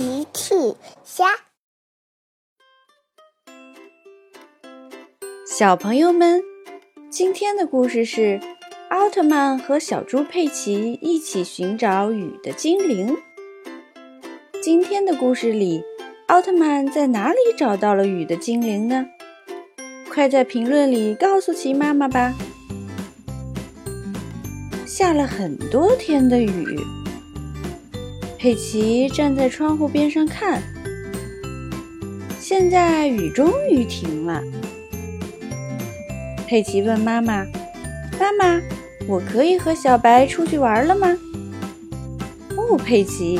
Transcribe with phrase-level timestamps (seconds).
[0.00, 0.54] 奇趣
[1.04, 1.26] 虾，
[5.46, 6.42] 小朋友们，
[7.10, 8.40] 今天的故事是
[8.88, 13.14] 奥特曼和小猪佩奇一起寻找雨的精灵。
[14.62, 15.82] 今天的故事里，
[16.28, 19.04] 奥特曼在哪里找到了雨的精灵呢？
[20.10, 22.32] 快在评论里告诉奇妈妈吧！
[24.86, 26.78] 下了很多天的雨。
[28.40, 30.62] 佩奇站在窗户边上看，
[32.38, 34.42] 现在雨终于停了。
[36.46, 37.44] 佩奇问妈妈
[38.18, 38.58] ：“妈妈，
[39.06, 41.14] 我可以和小白出去玩了吗
[42.56, 43.38] ？”“哦，佩奇，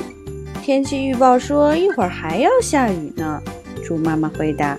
[0.62, 3.42] 天气预报说一会儿还要下雨呢。”
[3.82, 4.76] 猪妈妈回答。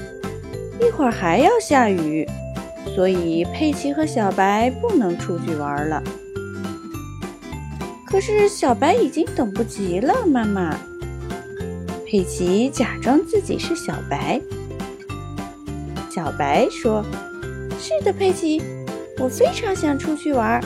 [0.80, 2.26] “一会儿还要下雨，
[2.94, 6.02] 所以佩奇和小白不能出去玩了。”
[8.14, 10.78] 可是小白已经等不及了，妈妈。
[12.06, 14.40] 佩奇假装自己是小白。
[16.08, 17.04] 小白说
[17.76, 18.62] ：“是的，佩奇，
[19.18, 20.62] 我非常想出去玩。”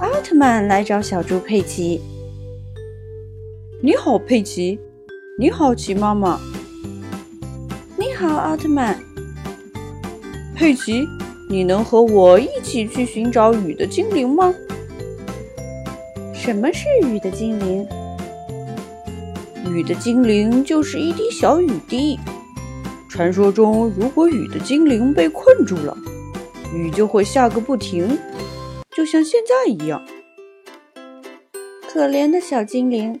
[0.00, 2.02] 奥特曼来找小猪佩奇。
[3.82, 4.78] 你好，佩奇。
[5.38, 6.38] 你好，奇妈妈。
[7.96, 9.02] 你好，奥特曼。
[10.54, 11.06] 佩奇，
[11.48, 14.54] 你能和我一起去寻找雨的精灵吗？
[16.44, 17.86] 什么是雨的精灵？
[19.70, 22.18] 雨的精灵就是一滴小雨滴。
[23.08, 25.96] 传说中，如果雨的精灵被困住了，
[26.74, 28.18] 雨就会下个不停，
[28.90, 30.04] 就像现在一样。
[31.88, 33.20] 可怜的小精灵，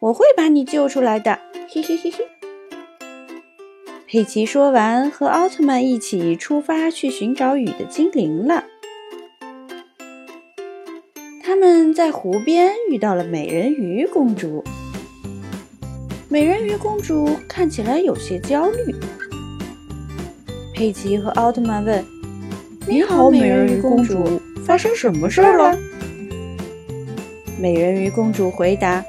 [0.00, 1.38] 我会把你救出来的！
[1.68, 2.26] 嘿嘿嘿嘿。
[4.06, 8.64] 佩奇说完，和奥特曼一起出发去寻找雨的精灵了。
[11.54, 14.64] 他们在湖边遇到了美人鱼公主。
[16.28, 18.92] 美人鱼公主看起来有些焦虑。
[20.74, 22.04] 佩奇和奥特曼问
[22.88, 25.78] ：“你好，美人鱼公主，发生什么事了？”
[27.56, 29.04] 美人鱼公主回答：“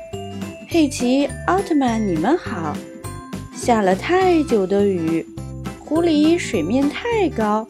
[0.70, 2.78] 佩奇、奥特曼，你们好。
[3.56, 5.26] 下了太久的雨，
[5.80, 7.68] 湖里水面太高，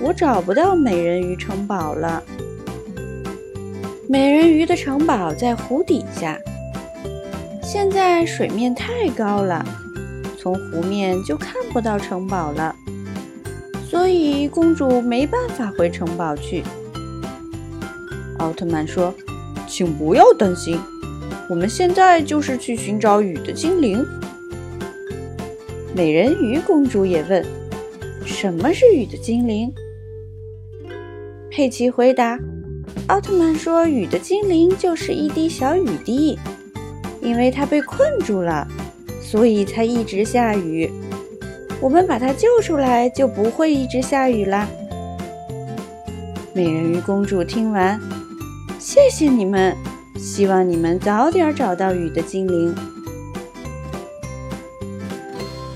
[0.00, 2.22] 我找不到美人鱼城堡了。”
[4.08, 6.38] 美人鱼的城堡在湖底下，
[7.62, 9.64] 现在水面太高了，
[10.38, 12.74] 从湖面就看不到城堡了，
[13.88, 16.62] 所以公主没办法回城堡去。
[18.38, 19.14] 奥特曼说
[19.68, 20.78] ：“请不要担心，
[21.48, 24.04] 我们现在就是去寻找雨的精灵。”
[25.94, 27.44] 美人鱼公主也问
[28.26, 29.72] ：“什么是雨的精灵？”
[31.50, 32.38] 佩奇回答。
[33.08, 36.38] 奥特曼说：“雨的精灵就是一滴小雨滴，
[37.20, 38.66] 因为它被困住了，
[39.20, 40.90] 所以才一直下雨。
[41.80, 44.68] 我们把它救出来，就不会一直下雨啦。”
[46.54, 48.00] 美人鱼公主听完，
[48.78, 49.76] 谢谢你们，
[50.16, 52.74] 希望你们早点找到雨的精灵。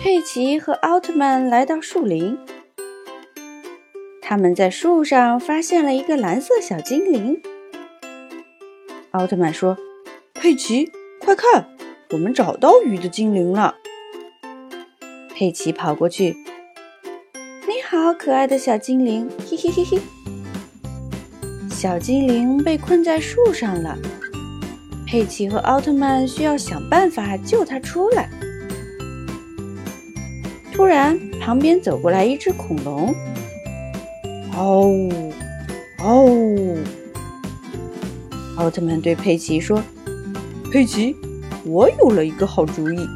[0.01, 2.39] 佩奇和奥特曼来到树林。
[4.29, 7.41] 他们在树上发现了一个蓝色小精灵。
[9.13, 9.79] 奥特曼说
[10.35, 11.69] ：“佩奇，快看，
[12.11, 13.77] 我们找到鱼的精灵了。”
[15.33, 16.37] 佩奇跑过去
[17.69, 20.01] ：“你好，可爱的小精灵！”嘿嘿嘿嘿。
[21.71, 23.97] 小精灵被困在树上了，
[25.07, 28.29] 佩奇和奥特曼需要想办法救它出来。
[30.73, 33.15] 突然，旁边走过来一只恐龙。
[34.57, 35.09] 哦，
[35.99, 36.77] 哦！
[38.57, 39.83] 奥特曼对佩奇说
[40.73, 41.15] ：“佩奇，
[41.67, 43.07] 我有了一个好主意。”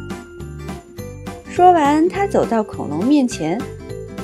[1.50, 3.58] 说完，他走到恐龙面前。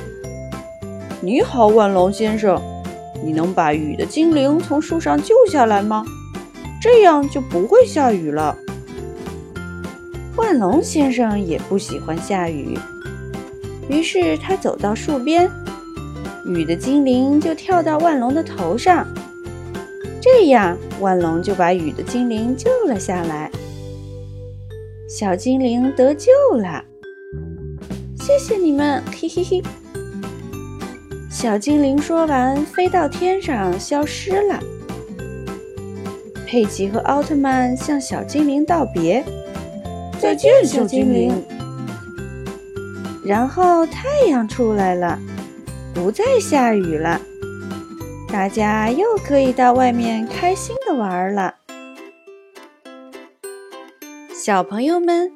[1.22, 2.60] “你好，万龙先生，
[3.25, 6.04] 你能把雨的精灵从树上救下来吗？
[6.83, 8.54] 这样就不会下雨了。”
[10.36, 12.78] 万龙先生也不喜欢下雨，
[13.89, 15.51] 于是他走到树边。
[16.47, 19.07] 雨的精灵就跳到万龙的头上，
[20.21, 23.51] 这样万龙就把雨的精灵救了下来。
[25.09, 26.84] 小精灵得救了，
[28.19, 29.63] 谢谢你们，嘿嘿嘿。
[31.31, 34.60] 小精灵说完，飞到天上消失了。
[36.47, 39.25] 佩奇和奥特曼向小精灵道别
[40.21, 41.33] ：“再见，小精灵。”
[43.25, 45.19] 然后太阳出来了。
[45.97, 47.22] 不再下雨了，
[48.31, 51.54] 大家又可以到外面开心的玩了。
[54.31, 55.33] 小朋友们，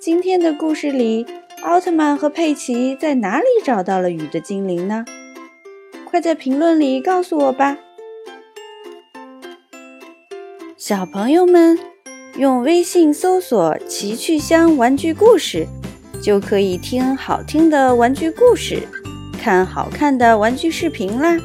[0.00, 1.24] 今天的故事里，
[1.62, 5.04] 奥特曼和佩奇在哪里找到了雨的精灵呢？
[6.04, 7.78] 快在评论里告诉我吧！
[10.76, 11.78] 小朋友们，
[12.36, 15.64] 用微信搜索“奇趣箱玩具故事”，
[16.20, 18.82] 就可以听好听的玩具故事，
[19.42, 21.36] 看好看的玩具视频啦！